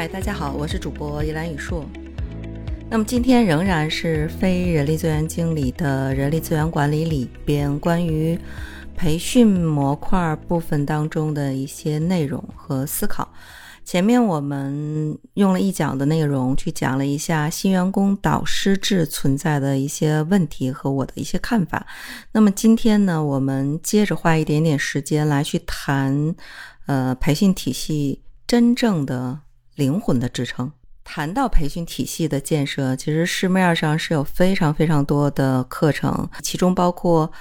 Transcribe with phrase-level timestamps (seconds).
[0.00, 1.84] 嗨，大家好，我是主播依兰雨硕。
[2.88, 8.38] 那么今天仍然是非人力资源经理的人力资源管理里边关于
[8.96, 13.30] 培训模块部分当中的一些内容和思考。
[13.84, 21.86] 前面我们用了一讲的内容去讲了一下新员工导师制存在的一些问题和我的一些看法。
[22.32, 26.34] 那么今天呢，我们接着花一点点时间来去谈，
[26.86, 29.40] 呃，培训体系真正的
[29.74, 30.72] 灵魂的支撑。
[31.04, 37.32] 谈到培训体系的建设，其实市面上是有非常非常多的课程，其中包括。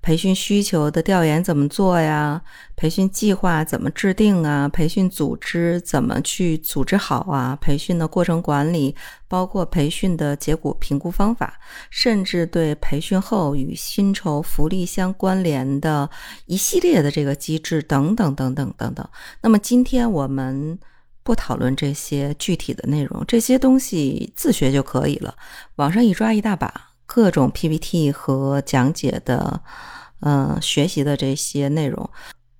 [0.00, 2.40] 培训需求的调研怎么做呀？
[2.76, 4.68] 培训计划怎么制定啊？
[4.68, 7.58] 培训组织怎么去组织好啊？
[7.60, 8.94] 培训的过程管理，
[9.26, 11.58] 包括培训的结果评估方法，
[11.90, 16.08] 甚至对培训后与薪酬福利相关联的
[16.46, 19.06] 一系列的这个机制等等等等等等。
[19.42, 20.78] 那么今天我们
[21.28, 25.34] 不讨论这些具体的内容，这些东西自学就可以了，
[25.76, 26.72] 网上一抓一大把。
[27.04, 29.60] 各种 PPT 和讲解的，
[30.20, 32.08] 嗯，学习的这些内容，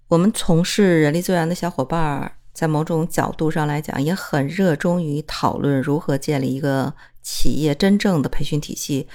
[0.09, 9.09] 我们从事人力资源的小伙伴儿，在某种角度上来讲，也很热衷于讨论如何建立一个企业真正的培训体系，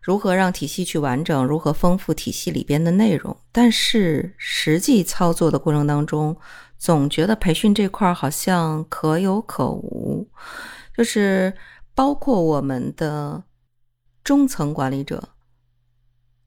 [0.00, 3.36] 如何让体系去完整，如何丰富体系里边的内容。
[3.50, 6.36] 但是实际操作的过程当中，
[6.82, 10.28] 总觉得培训这块好像可有可无，
[10.96, 11.54] 就是
[11.94, 13.44] 包括我们的。
[14.24, 15.30] 中层管理者，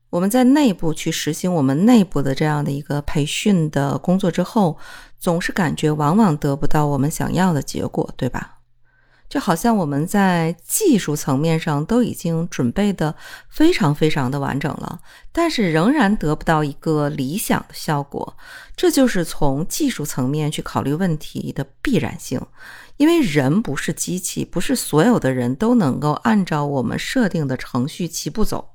[0.09, 4.78] 我们在内部去实行我们内部的这样的一个培训的工作之后，
[5.19, 8.55] 总是感觉往往得不到我们想要的结果，对吧？
[9.28, 13.16] 就好像我们在技术层面上都已经准备的
[13.50, 15.00] 非常非常的完整了，
[15.31, 18.38] 但是仍然得不到一个理想的效果。
[18.76, 22.40] 这就是从技术层面去考虑问题的必然性。
[22.98, 28.75] 因为人不是机器，不是所有的人都能够按照我们设定的程序齐步走。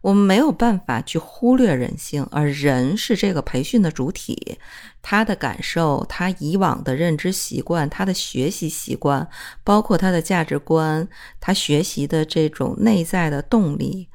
[0.00, 4.58] 我们没有办法去忽略人性，而人是这个培训的主体，
[5.02, 9.28] 他的感受、他以往的认知习惯、他的学习习惯，
[9.64, 11.08] 包括他的价值观、
[11.40, 14.08] 他学习的这种内在的动力。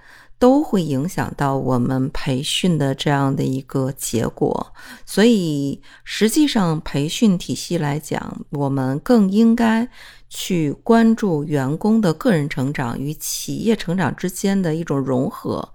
[0.43, 4.73] 都会影响到我们培训的这样的一个结果，
[5.05, 9.87] 所以实际上培训体系来讲，我们更应该
[10.27, 15.69] 去关注员工的个人成长与企业成长之间的一种融合。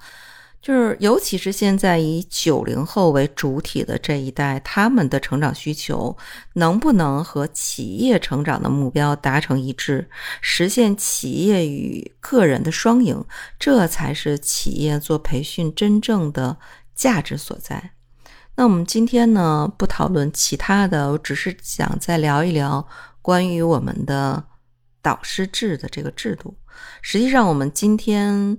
[0.61, 6.15] 就是，尤其是现在以九零后为主体的这一代，他们的成长需求
[6.55, 10.11] 能不能和企业成长的目标达成一致，
[10.41, 13.25] 实现企业与个人的双赢，
[13.59, 16.59] 这才是企业做培训真正的
[16.93, 17.93] 价值所在。
[18.57, 22.87] 那我们今天呢，不讨论其他的，我只是想再聊一聊
[23.23, 24.45] 关于我们的
[25.01, 26.57] 导师制的这个制度。
[27.01, 28.59] 实际上，我们今天。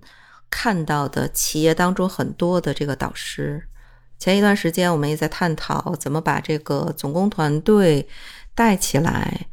[0.50, 3.64] 看到的企业当中很多的这个导师，
[4.18, 8.08] 前一段时间我们也在探讨怎么把这个总工团队
[8.56, 9.48] 带起来，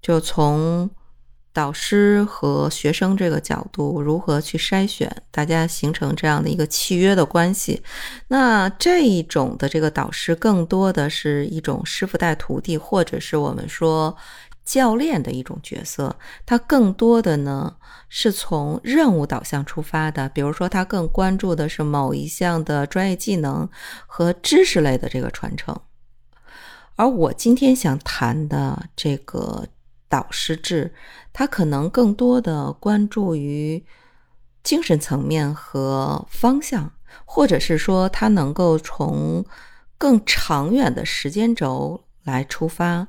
[0.00, 0.90] 就从
[1.52, 7.82] 导师和学生这个角度如何去筛选，大家形成这样的一个契约的关系。
[8.28, 14.16] 那这一种的这个导师，更多的是一种师傅带徒弟，或者是我们说。
[14.64, 17.76] 教练的一种角色，他更多的呢
[18.08, 20.28] 是从任务导向出发的。
[20.28, 23.68] 比如说，他更关注的是某一项的专业技能
[24.06, 25.78] 和知识类的这个传承。
[26.94, 29.66] 而我今天想谈的这个
[30.08, 30.94] 导师制，
[31.32, 33.84] 他可能更多的关注于
[34.62, 36.92] 精神层面和方向，
[37.24, 39.44] 或者是说，他能够从
[39.98, 43.08] 更长远的时间轴来出发。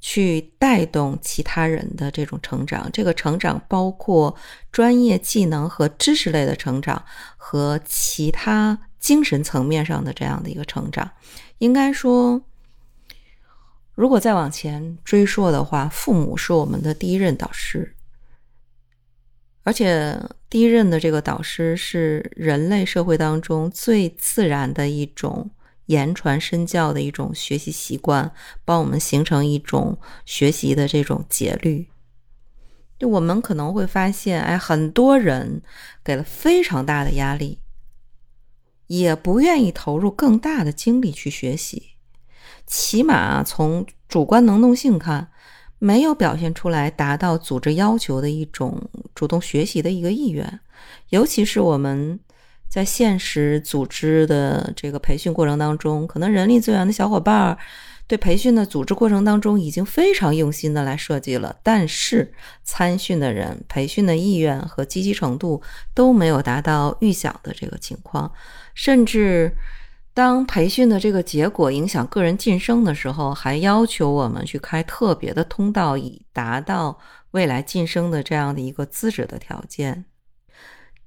[0.00, 4.34] 去带动其他人的这种成长，这个成长包括
[4.72, 7.04] 专业技能和知识类的成长，
[7.36, 11.10] 和其他精神层面上的这样的一个成长。
[11.58, 12.42] 应该说，
[13.94, 17.94] 如果再往前追溯的话，父母是我们的第一任导师，
[19.62, 20.18] 而且
[20.48, 25.50] 第一任的这个导师是人类社会当中最自然的一种。
[25.90, 28.32] 言传身教的一种学习习惯，
[28.64, 31.88] 帮我们形成一种学习的这种节律。
[32.96, 35.62] 就我们可能会发现，哎，很多人
[36.04, 37.58] 给了非常大的压力，
[38.86, 41.94] 也不愿意投入更大的精力去学习。
[42.68, 45.32] 起码从主观能动性看，
[45.80, 50.60] 没有表现出来达到组织要求的一种主动学习的一个意愿，
[51.08, 52.20] 尤其是我们。
[52.70, 57.58] 在现实组织的这个培训过程当中，可能人力资源的小伙伴儿
[58.06, 62.32] 对培训的组织过程当中已经非常用心的来设计了，但是
[62.62, 65.60] 参训的人培训的意愿和积极程度
[65.94, 68.32] 都没有达到预想的这个情况，
[68.74, 69.52] 甚至
[70.14, 76.98] 当培训的这个结果影响个人晋升的时候，还要求我们去开特别的通道，以达到
[77.32, 80.04] 未来晋升的这样的一个资质的条件。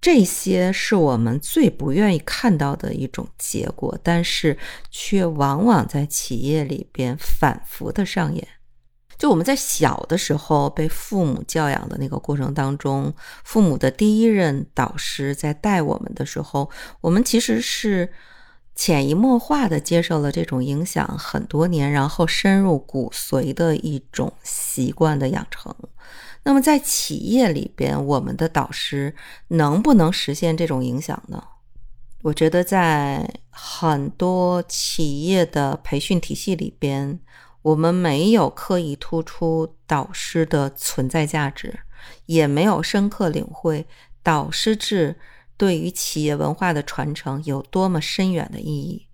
[0.03, 4.57] 这些是我们最不愿意看到的一种结果，但是
[4.91, 8.45] 却往往在企业里边反复的上演。
[9.17, 13.13] 就我们在小的时候被父母教养的那个过程当中，
[13.45, 16.69] 父母的第一任导师在带我们的时候，
[16.99, 18.11] 我们其实是
[18.75, 25.73] 潜移默化的接受了这种影响很多年，然后深入骨髓的一种习惯的养成。
[26.45, 29.15] 那么在企业里边，我们的导师
[29.47, 31.41] 能不能实现这种影响呢？
[32.21, 37.17] 我觉得在很多企业的培训体系里边，
[37.61, 41.79] 我们没有刻意突出导师的存在价值，
[42.25, 43.87] 也没有深刻领会
[44.21, 45.17] 导师制
[45.55, 49.07] 对于企业文化的传承有多么深远的意义。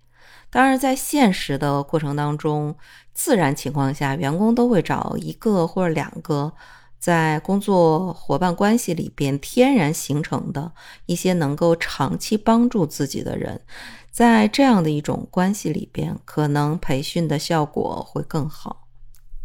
[0.50, 2.76] 当然，在现实的过程当中，
[3.12, 6.52] 自然情况下，员工都会找一个或者两个。
[7.00, 10.70] 在工作伙伴关系里边，天然形成的
[11.06, 13.62] 一些能够长期帮助自己的人，
[14.10, 18.86] 在这样的一种关系里边，可能培训的效果会更好。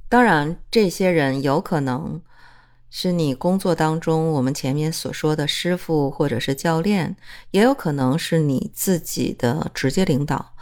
[0.10, 2.22] 当然，这些人有可能
[2.90, 7.16] 是你工作当中我们前面所说的师傅或者是教练，
[7.52, 10.54] 也有可能是你自己的直接领导。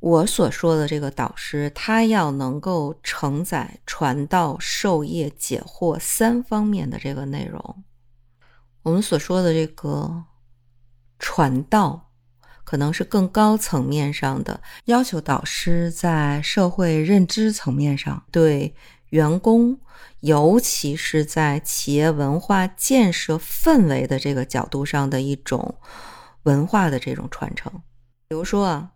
[0.00, 7.82] 我所说的这个导师，他要能够承载传道授业解惑三方面的这个内容。
[8.82, 10.22] 我们所说的这个
[11.18, 12.12] 传道，
[12.62, 18.76] 可能是更高层面上的要求，导师在社会认知层面上，对
[19.08, 19.80] 员工，
[20.20, 25.74] 尤其是在企业文化建设氛围的这个角度上的一种
[26.44, 27.72] 文化的这种传承。
[28.28, 28.92] 比如说啊。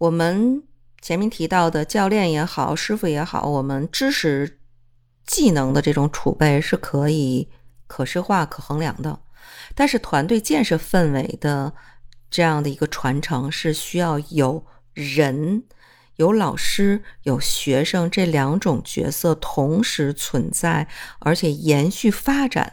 [0.00, 0.62] 我们
[1.02, 4.58] 前面提到的教练也好，师傅也好，我们知识
[5.26, 7.50] 技能的这种储备是可以
[7.86, 9.20] 可视化、可衡量的。
[9.74, 11.74] 但是团队建设氛围的
[12.30, 14.64] 这样的一个传承，是需要有
[14.94, 15.64] 人、
[16.16, 20.88] 有老师、有学生这两种角色同时存在，
[21.18, 22.72] 而且延续发展，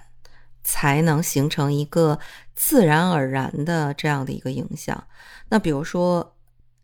[0.64, 2.20] 才能形成一个
[2.56, 5.04] 自然而然的这样的一个影响。
[5.50, 6.36] 那比如说。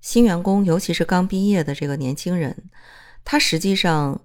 [0.04, 2.70] 新员工，尤其是刚毕业的这个年轻人，
[3.24, 4.22] 他实际上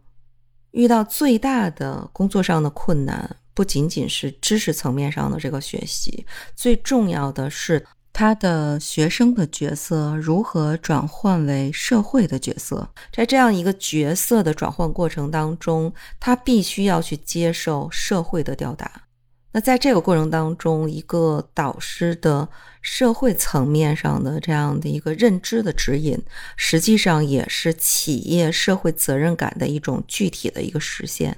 [0.72, 6.26] 遇到最大的工作上的困难，不仅仅是知识层面上的这个学习，
[6.56, 12.90] 最重要的是他的学生的角色如何转换为社会的角色。
[13.12, 19.04] 在这样一个角色的转换过程当中，他必须要去接受社会的吊打。
[19.52, 22.46] 那在这个过程当中，一个导师的
[22.90, 26.18] 社会层面上的这样的一个认知的指引，
[26.56, 31.36] 实际上也是企业社会责任感的一种具体的一个实现。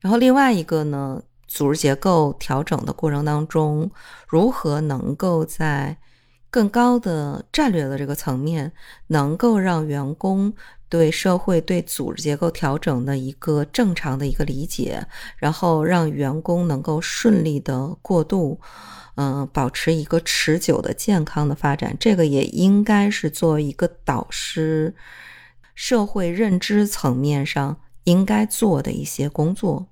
[0.00, 3.90] 然后另外一个呢，组织结构调整的过程当中，
[4.26, 5.98] 如何能够在
[6.50, 8.72] 更高的战略的这个层面，
[9.08, 10.54] 能够让员工。
[10.88, 15.04] 对社会、对组织结构调整的一个正常的一个理解，
[15.36, 18.60] 然后让员工能够顺利的过渡，
[19.16, 24.94] 嗯，保持一个持久的健康的发展，这个也应该是作为一个导师，
[25.74, 29.88] 社会认知层面上应该做的一些工作。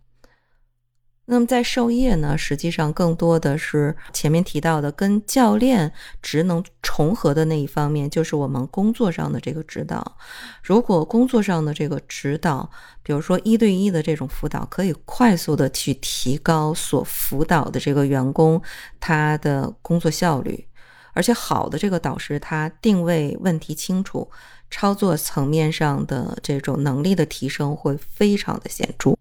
[1.27, 5.91] 那么在授业呢，实际上更多的是前面提到的跟教练
[6.21, 10.19] 职能重合的那一方面，就是我们工作上的这个指导。
[10.63, 12.69] 如果工作上的这个指导，
[13.03, 18.61] 比如说一对一的这种辅导，可以快速的去提高所辅导的这个员工
[19.01, 20.67] 他的工作效率，
[21.15, 24.31] 而且好的这个导师他定位问题清楚，
[24.71, 29.14] 操作层面上的这种能力的提升会非常的显著。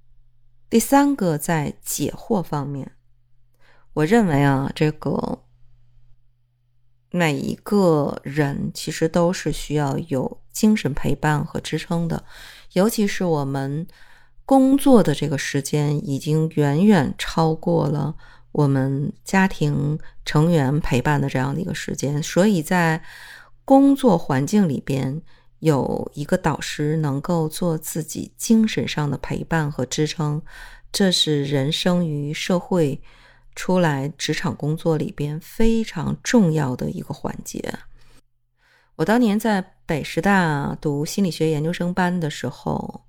[0.74, 2.94] 第三个，在解惑方面，
[3.94, 5.44] 我认为啊，这个
[7.12, 12.24] 每一个人其实都是需要有精神陪伴和支撑的，
[12.72, 13.86] 尤其是我们
[14.48, 18.15] 工作的这个时间已经远远超过了
[18.51, 23.03] 我们家庭成员陪伴的这样的一个时间，所以在
[23.63, 25.22] 工作环境里边。
[25.63, 30.41] 有一个导师能够做自己精神上的陪伴和支撑，
[30.91, 33.01] 这是人生于社会、
[33.55, 37.79] 出来职场工作里边非常重要的一个环节。
[38.98, 43.05] 我当年在北师大读心理学研究生班的时候，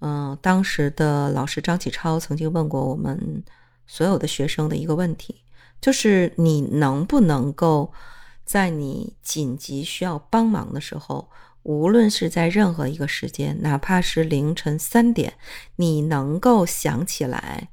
[0.00, 3.42] 嗯，当时的老师张启超曾经问过我们
[3.86, 5.42] 所有的学生的一个问题，
[5.80, 7.90] 就是你能不能够
[8.44, 11.30] 在你紧急需要帮忙的时候。
[11.62, 15.34] 无论是在任何一个时间，哪怕是凌晨三点，
[15.76, 17.68] 你能够想起来，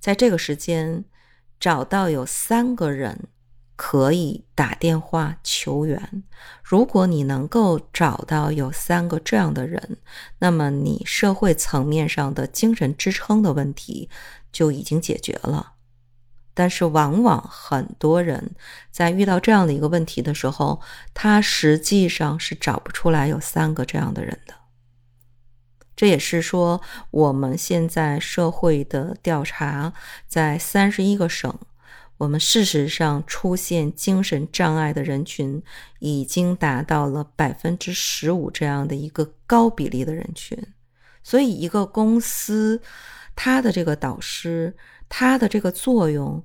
[0.00, 1.04] 在这个时间
[1.60, 3.28] 找到有三个人
[3.76, 6.24] 可以打电话求援。
[6.62, 9.98] 如果你能够找到有三个这样的人，
[10.40, 14.10] 那么你社会层面上的精神支撑的问题
[14.50, 15.74] 就已经解决了。
[16.58, 18.52] 但是，往往很多人
[18.90, 20.80] 在遇到这样的一个问题的时候，
[21.12, 24.54] 他实际上是找不出来有三个这样的人的。
[25.94, 29.92] 这也是说，我们现在社会的调查，
[30.26, 31.54] 在三十一个省，
[32.16, 35.62] 我们事实上出现精神障碍的人群
[35.98, 40.58] 已经达到了百分之十五这样的一个高比例的人群。
[41.22, 42.80] 所以，一个公司，
[43.34, 44.74] 他的这个导师。
[45.08, 46.42] 它的这个作用，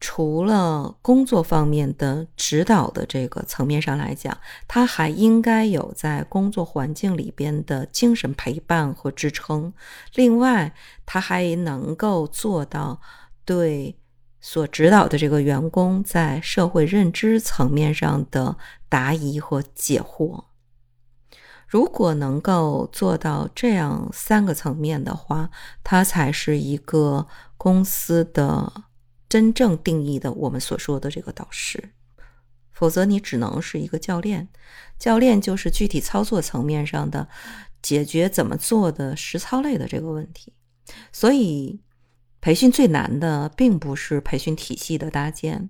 [0.00, 4.36] 除了工作方面的指导的这个层面上来讲，
[4.66, 9.72] 它还应该有在工作环境里边的精神陪伴和支撑。
[10.14, 10.74] 另外，
[11.04, 13.00] 它还能够做到
[13.44, 13.96] 对
[14.40, 18.56] 所指导的这个员工在社会认知层面上的
[18.88, 20.44] 答疑和解惑。
[21.68, 25.50] 如果能够做到这样三个层面的话，
[25.84, 27.28] 它才是一个
[27.62, 28.72] 公司的
[29.28, 31.92] 真正定义的我们所说的这个导师。
[32.72, 34.48] 否则，你只能是一个教练。
[34.98, 37.28] 教练就是具体操作层面上的
[37.82, 40.54] 解决怎么做的实操类的这个问题。
[41.12, 41.82] 所以，
[42.40, 45.68] 培训最难的并不是培训体系的搭建，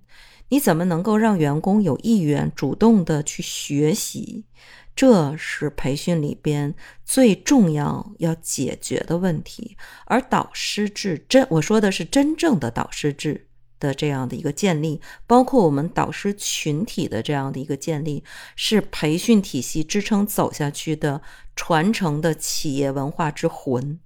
[0.49, 4.45] 你怎么能够让员工有意愿主动的去学习？
[4.93, 6.75] 这是培训里边
[7.05, 13.47] 最重要要解决的问题，而导师制真我说的是真正的导师制
[13.79, 18.23] 的这样的一个建立，包括我们导师群体的这样的一个建立，
[18.55, 21.21] 是培训体系支撑走下去的
[21.55, 23.99] 传承的企业文化之魂。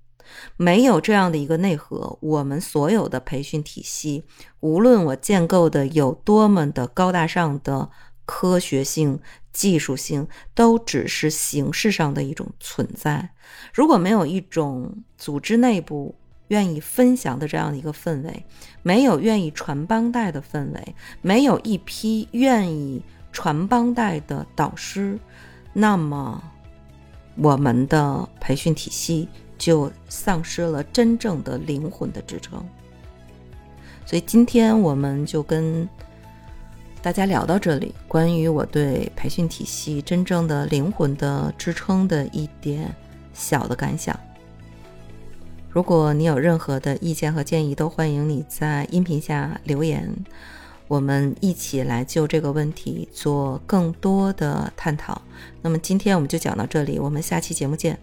[0.58, 4.26] 没有这样的一个内核，我们所有的培训体系，
[4.60, 7.90] 无论我建构的有多么的高大上的
[8.26, 9.20] 科学性。
[9.56, 13.30] 技术性都只是形式上的一种存在。
[13.74, 16.14] 如果没有一种组织内部
[16.50, 18.46] 愿意分享的这样的一个氛围，
[18.84, 23.02] 没有愿意传帮带的氛围，没有一批愿意
[23.32, 25.18] 传帮带的导师，
[25.72, 26.44] 那么
[27.38, 32.64] 我们的培训体系就丧失了真正的灵魂的支撑。
[34.06, 35.88] 所以今天我们就跟。
[37.02, 42.92] 大家聊到这里，关于我对培训体系真正的灵魂的支撑的一点
[43.32, 44.20] 小的感想。
[45.70, 50.12] 如果你有任何的意见和建议，都欢迎你在音频下留言，
[50.88, 55.22] 我们一起来就这个问题做更多的探讨。
[55.62, 58.00] 那么今天我们就讲到这里，我们下期节目见。